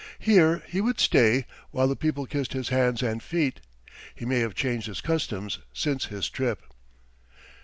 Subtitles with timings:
[0.17, 3.59] Here he would stay while the people kissed his hands and feet.
[4.15, 6.63] He may have changed his customs since his trip.